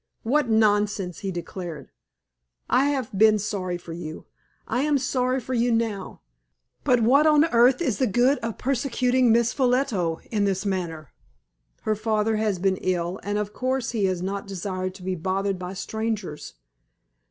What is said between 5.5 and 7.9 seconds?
you now; but what on earth